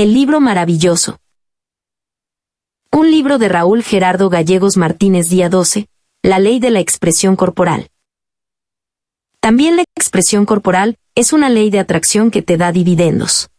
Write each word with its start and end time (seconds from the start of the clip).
El 0.00 0.14
libro 0.14 0.40
maravilloso. 0.40 1.18
Un 2.90 3.10
libro 3.10 3.36
de 3.36 3.50
Raúl 3.50 3.82
Gerardo 3.82 4.30
Gallegos 4.30 4.78
Martínez 4.78 5.28
día 5.28 5.50
12, 5.50 5.88
La 6.22 6.38
ley 6.38 6.58
de 6.58 6.70
la 6.70 6.80
expresión 6.80 7.36
corporal. 7.36 7.90
También 9.40 9.76
la 9.76 9.84
expresión 9.94 10.46
corporal 10.46 10.96
es 11.14 11.34
una 11.34 11.50
ley 11.50 11.68
de 11.68 11.80
atracción 11.80 12.30
que 12.30 12.40
te 12.40 12.56
da 12.56 12.72
dividendos. 12.72 13.50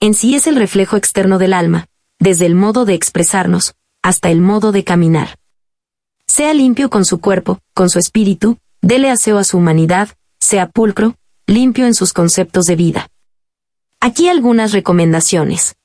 En 0.00 0.14
sí 0.14 0.34
es 0.34 0.46
el 0.46 0.56
reflejo 0.56 0.96
externo 0.96 1.36
del 1.36 1.52
alma, 1.52 1.88
desde 2.18 2.46
el 2.46 2.54
modo 2.54 2.86
de 2.86 2.94
expresarnos, 2.94 3.74
hasta 4.00 4.30
el 4.30 4.40
modo 4.40 4.72
de 4.72 4.84
caminar. 4.84 5.36
Sea 6.26 6.54
limpio 6.54 6.88
con 6.88 7.04
su 7.04 7.20
cuerpo, 7.20 7.58
con 7.74 7.90
su 7.90 7.98
espíritu, 7.98 8.56
dele 8.80 9.10
aseo 9.10 9.36
a 9.36 9.44
su 9.44 9.58
humanidad, 9.58 10.08
sea 10.40 10.70
pulcro, 10.70 11.16
limpio 11.46 11.84
en 11.84 11.94
sus 11.94 12.14
conceptos 12.14 12.64
de 12.64 12.76
vida. 12.76 13.10
Aquí 14.10 14.26
algunas 14.26 14.72
recomendaciones. 14.72 15.76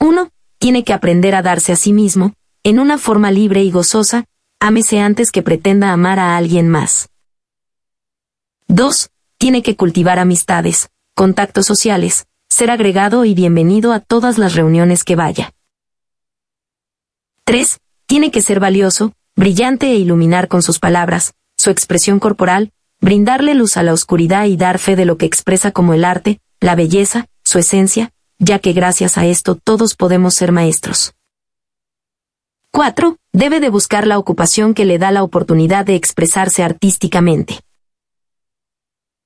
1. 0.00 0.30
Tiene 0.58 0.82
que 0.82 0.94
aprender 0.94 1.36
a 1.36 1.42
darse 1.42 1.70
a 1.70 1.76
sí 1.76 1.92
mismo, 1.92 2.32
en 2.64 2.80
una 2.80 2.98
forma 2.98 3.30
libre 3.30 3.62
y 3.62 3.70
gozosa, 3.70 4.24
ámese 4.58 4.98
antes 4.98 5.30
que 5.30 5.44
pretenda 5.44 5.92
amar 5.92 6.18
a 6.18 6.36
alguien 6.36 6.68
más. 6.68 7.08
2. 8.66 9.10
Tiene 9.38 9.62
que 9.62 9.76
cultivar 9.76 10.18
amistades, 10.18 10.90
contactos 11.14 11.66
sociales, 11.66 12.26
ser 12.48 12.72
agregado 12.72 13.24
y 13.24 13.34
bienvenido 13.34 13.92
a 13.92 14.00
todas 14.00 14.36
las 14.36 14.56
reuniones 14.56 15.04
que 15.04 15.14
vaya. 15.14 15.52
3. 17.44 17.78
Tiene 18.06 18.32
que 18.32 18.42
ser 18.42 18.58
valioso, 18.58 19.12
brillante 19.36 19.92
e 19.92 19.94
iluminar 19.94 20.48
con 20.48 20.64
sus 20.64 20.80
palabras, 20.80 21.34
su 21.56 21.70
expresión 21.70 22.18
corporal, 22.18 22.72
brindarle 23.00 23.54
luz 23.54 23.76
a 23.76 23.84
la 23.84 23.92
oscuridad 23.92 24.46
y 24.46 24.56
dar 24.56 24.80
fe 24.80 24.96
de 24.96 25.04
lo 25.04 25.16
que 25.16 25.26
expresa 25.26 25.70
como 25.70 25.94
el 25.94 26.04
arte, 26.04 26.40
la 26.60 26.74
belleza, 26.74 27.26
su 27.44 27.58
esencia, 27.58 28.12
ya 28.38 28.58
que 28.58 28.72
gracias 28.72 29.18
a 29.18 29.26
esto 29.26 29.54
todos 29.54 29.94
podemos 29.94 30.34
ser 30.34 30.52
maestros. 30.52 31.14
4. 32.72 33.16
Debe 33.32 33.60
de 33.60 33.70
buscar 33.70 34.06
la 34.06 34.18
ocupación 34.18 34.74
que 34.74 34.84
le 34.84 34.98
da 34.98 35.10
la 35.10 35.22
oportunidad 35.22 35.86
de 35.86 35.94
expresarse 35.94 36.62
artísticamente. 36.62 37.60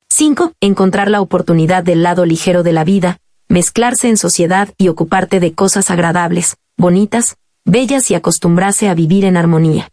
5. 0.08 0.52
Encontrar 0.60 1.10
la 1.10 1.20
oportunidad 1.20 1.82
del 1.82 2.02
lado 2.02 2.26
ligero 2.26 2.62
de 2.62 2.72
la 2.72 2.84
vida, 2.84 3.18
mezclarse 3.48 4.08
en 4.08 4.16
sociedad 4.16 4.72
y 4.78 4.88
ocuparte 4.88 5.40
de 5.40 5.54
cosas 5.54 5.90
agradables, 5.90 6.56
bonitas, 6.76 7.36
bellas 7.64 8.10
y 8.10 8.14
acostumbrarse 8.14 8.88
a 8.88 8.94
vivir 8.94 9.24
en 9.24 9.36
armonía. 9.36 9.88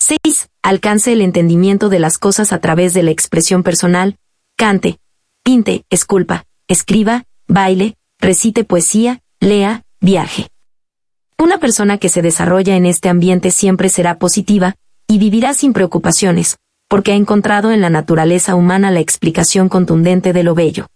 6. 0.00 0.50
Alcance 0.62 1.12
el 1.12 1.22
entendimiento 1.22 1.88
de 1.88 1.98
las 1.98 2.18
cosas 2.18 2.52
a 2.52 2.58
través 2.60 2.92
de 2.92 3.02
la 3.02 3.10
expresión 3.10 3.62
personal, 3.62 4.18
cante, 4.56 4.98
pinte, 5.44 5.84
esculpa, 5.90 6.46
escriba, 6.68 7.24
baile, 7.46 7.96
recite 8.18 8.64
poesía, 8.64 9.20
lea, 9.40 9.84
viaje. 10.00 10.48
Una 11.38 11.58
persona 11.58 11.98
que 11.98 12.08
se 12.08 12.22
desarrolla 12.22 12.76
en 12.76 12.86
este 12.86 13.10
ambiente 13.10 13.50
siempre 13.50 13.90
será 13.90 14.18
positiva, 14.18 14.74
y 15.06 15.18
vivirá 15.18 15.52
sin 15.52 15.74
preocupaciones, 15.74 16.56
porque 16.88 17.12
ha 17.12 17.14
encontrado 17.14 17.72
en 17.72 17.82
la 17.82 17.90
naturaleza 17.90 18.54
humana 18.54 18.90
la 18.90 19.00
explicación 19.00 19.68
contundente 19.68 20.32
de 20.32 20.44
lo 20.44 20.54
bello. 20.54 20.86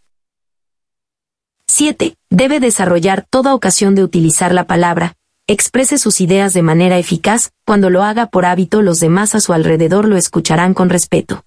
7. 1.66 2.16
Debe 2.30 2.58
desarrollar 2.58 3.26
toda 3.28 3.54
ocasión 3.54 3.94
de 3.94 4.02
utilizar 4.02 4.54
la 4.54 4.66
palabra, 4.66 5.12
exprese 5.46 5.98
sus 5.98 6.22
ideas 6.22 6.54
de 6.54 6.62
manera 6.62 6.96
eficaz, 6.96 7.50
cuando 7.66 7.90
lo 7.90 8.02
haga 8.02 8.26
por 8.26 8.46
hábito 8.46 8.80
los 8.80 8.98
demás 8.98 9.34
a 9.34 9.40
su 9.40 9.52
alrededor 9.52 10.08
lo 10.08 10.16
escucharán 10.16 10.72
con 10.72 10.88
respeto. 10.88 11.44